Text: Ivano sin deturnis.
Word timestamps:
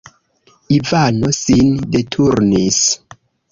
Ivano 0.77 1.29
sin 1.41 1.69
deturnis. 1.97 2.83